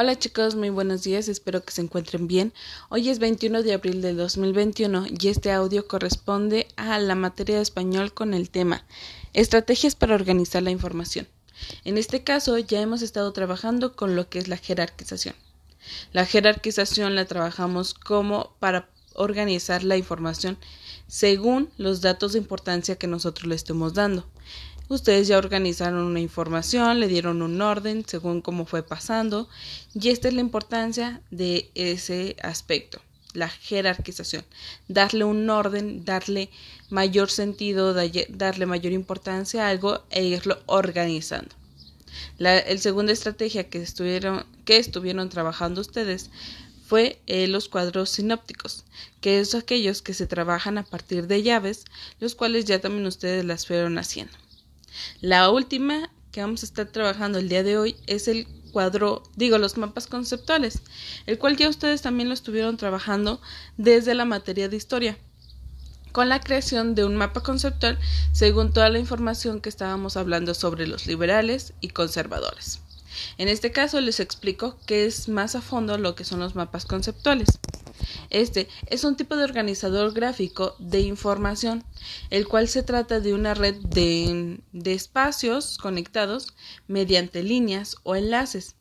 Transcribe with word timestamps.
Hola 0.00 0.16
chicos, 0.16 0.54
muy 0.54 0.70
buenos 0.70 1.02
días, 1.02 1.26
espero 1.26 1.64
que 1.64 1.72
se 1.72 1.80
encuentren 1.80 2.28
bien. 2.28 2.52
Hoy 2.88 3.08
es 3.08 3.18
21 3.18 3.64
de 3.64 3.72
abril 3.72 4.00
del 4.00 4.16
2021 4.16 5.06
y 5.18 5.26
este 5.26 5.50
audio 5.50 5.88
corresponde 5.88 6.68
a 6.76 7.00
la 7.00 7.16
materia 7.16 7.56
de 7.56 7.62
español 7.62 8.14
con 8.14 8.32
el 8.32 8.48
tema 8.48 8.84
Estrategias 9.34 9.96
para 9.96 10.14
organizar 10.14 10.62
la 10.62 10.70
información. 10.70 11.26
En 11.84 11.98
este 11.98 12.22
caso 12.22 12.56
ya 12.58 12.80
hemos 12.80 13.02
estado 13.02 13.32
trabajando 13.32 13.96
con 13.96 14.14
lo 14.14 14.28
que 14.28 14.38
es 14.38 14.46
la 14.46 14.56
jerarquización. 14.56 15.34
La 16.12 16.24
jerarquización 16.26 17.16
la 17.16 17.24
trabajamos 17.24 17.92
como 17.92 18.54
para 18.60 18.88
organizar 19.14 19.82
la 19.82 19.96
información 19.96 20.58
según 21.08 21.70
los 21.76 22.02
datos 22.02 22.34
de 22.34 22.38
importancia 22.38 22.94
que 22.94 23.08
nosotros 23.08 23.48
le 23.48 23.56
estemos 23.56 23.94
dando. 23.94 24.28
Ustedes 24.88 25.28
ya 25.28 25.36
organizaron 25.36 26.00
una 26.00 26.20
información, 26.20 26.98
le 26.98 27.08
dieron 27.08 27.42
un 27.42 27.60
orden 27.60 28.04
según 28.06 28.40
cómo 28.40 28.64
fue 28.64 28.82
pasando 28.82 29.46
y 29.92 30.08
esta 30.08 30.28
es 30.28 30.34
la 30.34 30.40
importancia 30.40 31.20
de 31.30 31.70
ese 31.74 32.36
aspecto, 32.42 33.02
la 33.34 33.50
jerarquización, 33.50 34.46
darle 34.88 35.24
un 35.24 35.50
orden, 35.50 36.06
darle 36.06 36.48
mayor 36.88 37.30
sentido, 37.30 37.92
darle 37.92 38.64
mayor 38.64 38.92
importancia 38.92 39.66
a 39.66 39.70
algo 39.70 40.04
e 40.08 40.24
irlo 40.24 40.58
organizando. 40.64 41.54
La 42.38 42.62
segunda 42.78 43.12
estrategia 43.12 43.68
que 43.68 43.82
estuvieron, 43.82 44.46
que 44.64 44.78
estuvieron 44.78 45.28
trabajando 45.28 45.82
ustedes 45.82 46.30
fue 46.86 47.20
eh, 47.26 47.46
los 47.46 47.68
cuadros 47.68 48.08
sinópticos, 48.08 48.86
que 49.20 49.40
es 49.40 49.54
aquellos 49.54 50.00
que 50.00 50.14
se 50.14 50.26
trabajan 50.26 50.78
a 50.78 50.84
partir 50.84 51.26
de 51.26 51.42
llaves, 51.42 51.84
los 52.20 52.34
cuales 52.34 52.64
ya 52.64 52.80
también 52.80 53.06
ustedes 53.06 53.44
las 53.44 53.66
fueron 53.66 53.98
haciendo. 53.98 54.32
La 55.20 55.50
última 55.50 56.10
que 56.32 56.40
vamos 56.40 56.62
a 56.62 56.66
estar 56.66 56.86
trabajando 56.86 57.38
el 57.38 57.48
día 57.48 57.62
de 57.62 57.78
hoy 57.78 57.96
es 58.06 58.28
el 58.28 58.46
cuadro, 58.72 59.22
digo, 59.36 59.58
los 59.58 59.76
mapas 59.76 60.06
conceptuales, 60.06 60.82
el 61.26 61.38
cual 61.38 61.56
ya 61.56 61.68
ustedes 61.68 62.02
también 62.02 62.28
lo 62.28 62.34
estuvieron 62.34 62.76
trabajando 62.76 63.40
desde 63.76 64.14
la 64.14 64.24
materia 64.24 64.68
de 64.68 64.76
historia, 64.76 65.18
con 66.12 66.28
la 66.28 66.40
creación 66.40 66.94
de 66.94 67.04
un 67.04 67.16
mapa 67.16 67.42
conceptual 67.42 67.98
según 68.32 68.72
toda 68.72 68.88
la 68.88 68.98
información 68.98 69.60
que 69.60 69.68
estábamos 69.68 70.16
hablando 70.16 70.54
sobre 70.54 70.86
los 70.86 71.06
liberales 71.06 71.72
y 71.80 71.88
conservadores. 71.88 72.80
En 73.36 73.48
este 73.48 73.72
caso 73.72 74.00
les 74.00 74.20
explico 74.20 74.78
qué 74.86 75.06
es 75.06 75.28
más 75.28 75.54
a 75.54 75.60
fondo 75.60 75.98
lo 75.98 76.14
que 76.14 76.24
son 76.24 76.40
los 76.40 76.54
mapas 76.54 76.84
conceptuales. 76.84 77.48
Este 78.30 78.68
es 78.86 79.04
un 79.04 79.16
tipo 79.16 79.36
de 79.36 79.44
organizador 79.44 80.12
gráfico 80.12 80.76
de 80.78 81.00
información, 81.00 81.84
el 82.30 82.46
cual 82.46 82.68
se 82.68 82.82
trata 82.82 83.20
de 83.20 83.34
una 83.34 83.54
red 83.54 83.76
de, 83.76 84.60
espacios 84.84 85.78
conectados 85.78 86.54
mediante 86.86 87.42
líneas 87.42 87.96
o 88.02 88.16
enlaces. 88.16 88.74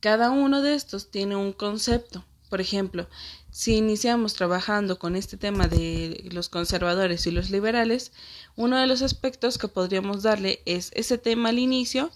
Cada 0.00 0.30
uno 0.30 0.62
de 0.62 0.74
estos 0.74 1.10
tiene 1.10 1.36
un 1.36 1.52
concepto. 1.52 2.24
Por 2.48 2.60
ejemplo, 2.60 3.08
si 3.50 3.76
iniciamos 3.76 4.34
trabajando 4.34 4.98
con 4.98 5.16
este 5.16 5.36
tema 5.36 5.66
de 5.66 6.28
los 6.30 6.48
conservadores 6.48 7.26
y 7.26 7.32
los 7.32 7.50
liberales, 7.50 8.12
uno 8.54 8.78
de 8.78 8.86
los 8.86 9.02
aspectos 9.02 9.58
que 9.58 9.66
podríamos 9.66 10.22
darle 10.22 10.62
es 10.64 10.90
ese 10.94 11.18
tema 11.18 11.48
al 11.48 11.58
inicio, 11.58 12.10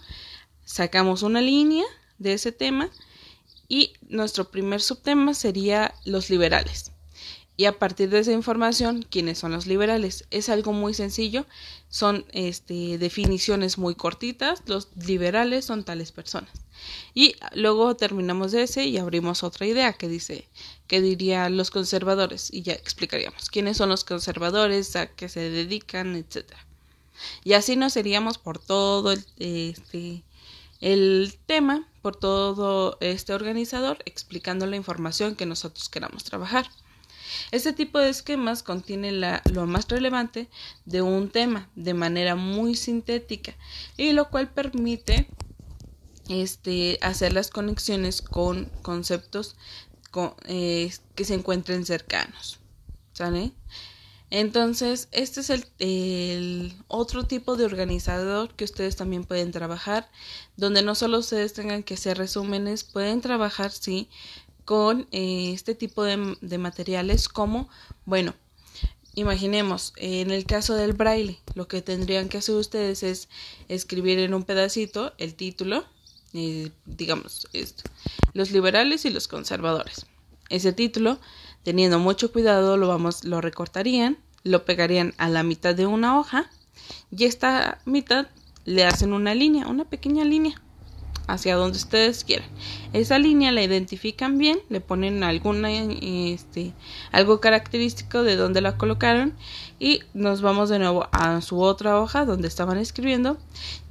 sacamos 0.64 1.22
una 1.22 1.40
línea 1.40 1.84
de 2.18 2.34
ese 2.34 2.52
tema 2.52 2.90
y 3.70 3.94
nuestro 4.08 4.50
primer 4.50 4.82
subtema 4.82 5.32
sería 5.32 5.94
los 6.04 6.28
liberales. 6.28 6.90
Y 7.56 7.66
a 7.66 7.78
partir 7.78 8.10
de 8.10 8.18
esa 8.18 8.32
información, 8.32 9.06
¿quiénes 9.08 9.38
son 9.38 9.52
los 9.52 9.66
liberales? 9.66 10.24
Es 10.30 10.48
algo 10.48 10.72
muy 10.72 10.92
sencillo, 10.92 11.46
son 11.88 12.24
este, 12.32 12.98
definiciones 12.98 13.78
muy 13.78 13.94
cortitas, 13.94 14.62
los 14.66 14.88
liberales 14.96 15.66
son 15.66 15.84
tales 15.84 16.10
personas. 16.10 16.50
Y 17.14 17.36
luego 17.54 17.94
terminamos 17.96 18.50
de 18.52 18.64
ese 18.64 18.86
y 18.86 18.98
abrimos 18.98 19.44
otra 19.44 19.66
idea 19.66 19.92
que 19.92 20.08
dice, 20.08 20.48
que 20.88 21.00
diría 21.00 21.48
los 21.48 21.70
conservadores, 21.70 22.52
y 22.52 22.62
ya 22.62 22.72
explicaríamos 22.72 23.50
quiénes 23.50 23.76
son 23.76 23.91
los 23.91 24.04
conservadores, 24.04 24.96
a 24.96 25.06
qué 25.06 25.28
se 25.28 25.48
dedican, 25.48 26.16
etc. 26.16 26.54
Y 27.44 27.52
así 27.52 27.76
nos 27.76 27.92
seríamos 27.92 28.38
por 28.38 28.58
todo 28.58 29.12
este, 29.12 30.25
el 30.81 31.38
tema 31.47 31.87
por 32.03 32.16
todo 32.16 32.97
este 33.00 33.33
organizador 33.33 33.99
explicando 34.05 34.66
la 34.66 34.77
información 34.77 35.37
que 35.37 35.47
nosotros 35.47 35.88
queramos 35.88 36.25
trabajar. 36.25 36.66
Este 37.53 37.72
tipo 37.72 37.99
de 37.99 38.09
esquemas 38.09 38.62
contiene 38.62 39.12
lo 39.12 39.66
más 39.66 39.88
relevante 39.88 40.49
de 40.84 41.03
un 41.03 41.31
tema 41.31 41.69
de 41.77 41.94
manera 41.94 42.34
muy 42.34 42.75
sintética 42.75 43.55
y 43.97 44.12
lo 44.12 44.31
cual 44.31 44.50
permite 44.50 45.28
este, 46.28 46.99
hacer 47.03 47.33
las 47.33 47.50
conexiones 47.50 48.22
con 48.22 48.67
conceptos 48.82 49.56
eh, 50.47 50.93
que 51.15 51.25
se 51.25 51.34
encuentren 51.34 51.84
cercanos. 51.87 52.59
¿Sale? 53.12 53.53
Entonces, 54.30 55.08
este 55.10 55.41
es 55.41 55.50
el, 55.50 56.72
otro 56.86 57.24
tipo 57.24 57.56
de 57.56 57.64
organizador 57.64 58.54
que 58.54 58.64
ustedes 58.64 58.94
también 58.94 59.24
pueden 59.24 59.50
trabajar, 59.50 60.08
donde 60.56 60.82
no 60.82 60.94
solo 60.94 61.18
ustedes 61.18 61.52
tengan 61.52 61.82
que 61.82 61.94
hacer 61.94 62.16
resúmenes, 62.16 62.84
pueden 62.84 63.20
trabajar, 63.20 63.72
sí, 63.72 64.08
con 64.64 65.08
eh, 65.10 65.50
este 65.52 65.74
tipo 65.74 66.04
de, 66.04 66.58
materiales 66.58 67.28
como, 67.28 67.69
bueno, 68.04 68.34
imaginemos, 69.14 69.92
en 69.96 70.30
el 70.30 70.46
caso 70.46 70.76
del 70.76 70.92
braille, 70.92 71.40
lo 71.56 71.66
que 71.66 71.82
tendrían 71.82 72.28
que 72.28 72.38
hacer 72.38 72.54
ustedes 72.54 73.02
es 73.02 73.28
escribir 73.69 74.20
en 74.20 74.32
un 74.32 74.44
pedacito 74.44 75.12
el 75.19 75.34
título, 75.34 75.84
eh, 76.34 76.70
digamos, 76.86 77.48
esto, 77.52 77.82
los 78.32 78.52
liberales 78.52 79.04
y 79.04 79.10
los 79.10 79.26
conservadores. 79.26 80.06
Ese 80.50 80.72
título 80.72 81.19
Teniendo 81.62 81.98
mucho 81.98 82.32
cuidado 82.32 82.76
lo 82.76 82.88
vamos, 82.88 83.25
lo 83.25 83.41
recortarían, 83.41 84.19
lo 84.44 84.65
pegarían 84.65 85.15
a 85.19 85.28
la 85.28 85.43
mitad 85.43 85.75
de 85.75 85.87
una 85.87 86.19
hoja 86.19 86.50
y 87.10 87.25
esta 87.25 87.81
mitad 87.84 88.28
le 88.65 88.84
hacen 88.84 89.12
una 89.12 89.34
línea, 89.34 89.66
una 89.66 89.84
pequeña 89.84 90.25
línea 90.25 90.60
hacia 91.26 91.56
donde 91.56 91.78
ustedes 91.78 92.25
quieran. 92.25 92.49
Esa 92.93 93.19
línea 93.19 93.53
la 93.53 93.62
identifican 93.62 94.38
bien, 94.38 94.59
le 94.69 94.81
ponen 94.81 95.22
alguna 95.22 95.70
este 95.70 96.72
algo 97.12 97.41
característico 97.41 98.22
de 98.22 98.37
donde 98.37 98.60
la 98.60 98.76
colocaron 98.76 99.34
y 99.78 100.00
nos 100.15 100.43
vamos 100.43 100.69
de 100.69 100.78
nuevo 100.78 101.09
a 101.12 101.41
su 101.41 101.60
otra 101.60 102.00
hoja 102.00 102.25
donde 102.25 102.49
estaban 102.49 102.78
escribiendo 102.78 103.38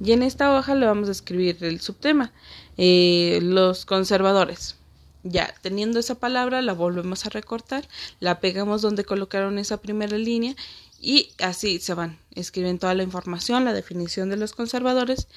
y 0.04 0.12
en 0.12 0.22
esta 0.22 0.54
hoja 0.56 0.74
le 0.74 0.86
vamos 0.86 1.08
a 1.08 1.12
escribir 1.12 1.58
el 1.62 1.80
subtema 1.80 2.32
eh, 2.76 3.38
los 3.42 3.86
conservadores 3.86 4.76
ya, 5.22 5.54
teniendo 5.60 5.98
esa 5.98 6.16
palabra, 6.16 6.62
la 6.62 6.72
volvemos 6.72 7.26
a 7.26 7.30
recortar, 7.30 7.88
la 8.20 8.40
pegamos 8.40 8.82
donde 8.82 9.04
colocaron 9.04 9.58
esa 9.58 9.78
primera 9.78 10.16
línea 10.16 10.54
y 11.00 11.30
así 11.38 11.80
se 11.80 11.94
van. 11.94 12.18
Escriben 12.34 12.78
toda 12.78 12.94
la 12.94 13.02
información, 13.02 13.64
la 13.64 13.72
definición 13.72 14.30
de 14.30 14.36
los 14.36 14.52
conservadores 14.52 15.28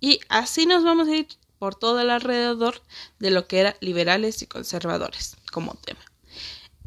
y 0.00 0.20
así 0.28 0.66
nos 0.66 0.84
vamos 0.84 1.08
a 1.08 1.16
ir 1.16 1.28
por 1.58 1.74
todo 1.74 2.00
el 2.00 2.10
alrededor 2.10 2.80
de 3.18 3.30
lo 3.30 3.46
que 3.46 3.60
era 3.60 3.76
liberales 3.80 4.42
y 4.42 4.46
conservadores 4.46 5.36
como 5.50 5.74
tema. 5.74 6.00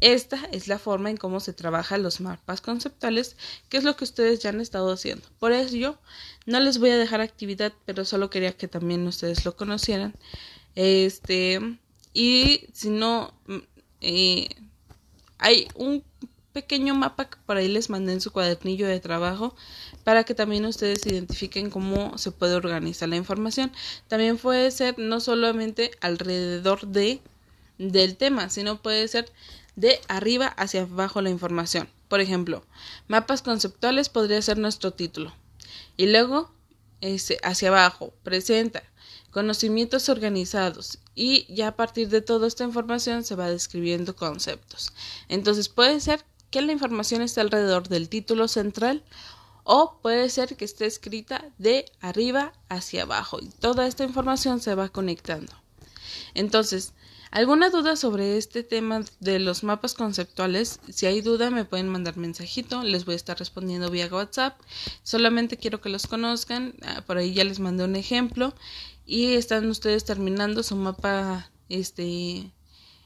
Esta 0.00 0.48
es 0.50 0.66
la 0.66 0.80
forma 0.80 1.10
en 1.10 1.16
cómo 1.16 1.38
se 1.38 1.52
trabajan 1.52 2.02
los 2.02 2.20
mapas 2.20 2.60
conceptuales, 2.60 3.36
que 3.68 3.76
es 3.76 3.84
lo 3.84 3.94
que 3.96 4.02
ustedes 4.02 4.40
ya 4.40 4.50
han 4.50 4.60
estado 4.60 4.90
haciendo. 4.90 5.24
Por 5.38 5.52
eso 5.52 5.76
yo 5.76 5.96
no 6.44 6.58
les 6.58 6.78
voy 6.78 6.90
a 6.90 6.98
dejar 6.98 7.20
actividad, 7.20 7.72
pero 7.84 8.04
solo 8.04 8.28
quería 8.28 8.56
que 8.56 8.66
también 8.66 9.06
ustedes 9.06 9.44
lo 9.44 9.54
conocieran. 9.54 10.14
Este, 10.74 11.60
y 12.12 12.66
si 12.72 12.90
no, 12.90 13.32
mm, 13.46 13.56
eh, 14.00 14.48
hay 15.38 15.68
un 15.74 16.04
pequeño 16.52 16.94
mapa 16.94 17.30
que 17.30 17.38
por 17.46 17.56
ahí 17.56 17.68
les 17.68 17.90
mandé 17.90 18.12
en 18.12 18.20
su 18.20 18.30
cuadernillo 18.30 18.86
de 18.86 19.00
trabajo 19.00 19.56
para 20.04 20.24
que 20.24 20.34
también 20.34 20.66
ustedes 20.66 21.06
identifiquen 21.06 21.70
cómo 21.70 22.18
se 22.18 22.30
puede 22.30 22.54
organizar 22.54 23.08
la 23.08 23.16
información. 23.16 23.72
También 24.08 24.36
puede 24.36 24.70
ser 24.70 24.98
no 24.98 25.20
solamente 25.20 25.92
alrededor 26.00 26.86
de 26.86 27.20
del 27.78 28.16
tema, 28.16 28.48
sino 28.50 28.80
puede 28.80 29.08
ser 29.08 29.32
de 29.76 30.00
arriba 30.08 30.46
hacia 30.46 30.82
abajo 30.82 31.20
la 31.22 31.30
información. 31.30 31.88
Por 32.08 32.20
ejemplo, 32.20 32.64
mapas 33.08 33.42
conceptuales 33.42 34.08
podría 34.08 34.42
ser 34.42 34.58
nuestro 34.58 34.92
título. 34.92 35.32
Y 35.96 36.06
luego 36.06 36.52
este, 37.00 37.38
hacia 37.42 37.68
abajo, 37.68 38.14
presenta 38.22 38.82
conocimientos 39.32 40.08
organizados 40.08 40.98
y 41.14 41.52
ya 41.52 41.68
a 41.68 41.76
partir 41.76 42.08
de 42.10 42.20
toda 42.20 42.46
esta 42.46 42.64
información 42.64 43.24
se 43.24 43.34
va 43.34 43.50
describiendo 43.50 44.14
conceptos. 44.14 44.92
Entonces 45.28 45.68
puede 45.68 46.00
ser 46.00 46.24
que 46.50 46.62
la 46.62 46.72
información 46.72 47.22
esté 47.22 47.40
alrededor 47.40 47.88
del 47.88 48.08
título 48.08 48.46
central 48.46 49.02
o 49.64 49.98
puede 50.02 50.28
ser 50.28 50.56
que 50.56 50.64
esté 50.64 50.86
escrita 50.86 51.44
de 51.58 51.90
arriba 52.00 52.52
hacia 52.68 53.02
abajo 53.02 53.38
y 53.40 53.48
toda 53.48 53.86
esta 53.86 54.04
información 54.04 54.60
se 54.60 54.74
va 54.74 54.90
conectando. 54.90 55.52
Entonces, 56.34 56.92
¿alguna 57.32 57.70
duda 57.70 57.96
sobre 57.96 58.36
este 58.38 58.62
tema 58.62 59.04
de 59.18 59.40
los 59.40 59.64
mapas 59.64 59.94
conceptuales? 59.94 60.78
Si 60.90 61.06
hay 61.06 61.20
duda 61.20 61.50
me 61.50 61.64
pueden 61.64 61.88
mandar 61.88 62.16
mensajito, 62.16 62.82
les 62.84 63.04
voy 63.04 63.14
a 63.14 63.16
estar 63.16 63.38
respondiendo 63.38 63.90
vía 63.90 64.06
WhatsApp. 64.06 64.60
Solamente 65.02 65.56
quiero 65.56 65.80
que 65.80 65.88
los 65.88 66.06
conozcan, 66.06 66.74
ah, 66.82 67.02
por 67.06 67.16
ahí 67.16 67.34
ya 67.34 67.44
les 67.44 67.58
mandé 67.58 67.84
un 67.84 67.96
ejemplo 67.96 68.54
y 69.04 69.34
están 69.34 69.68
ustedes 69.68 70.04
terminando 70.04 70.62
su 70.62 70.76
mapa 70.76 71.50
este 71.68 72.52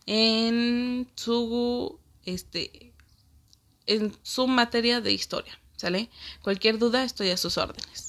en 0.06 1.08
su 1.16 1.98
este 2.24 2.92
en 3.86 4.16
su 4.22 4.46
materia 4.46 5.00
de 5.00 5.12
historia, 5.12 5.58
¿sale? 5.76 6.10
Cualquier 6.42 6.78
duda 6.78 7.04
estoy 7.04 7.30
a 7.30 7.36
sus 7.36 7.56
órdenes. 7.56 8.05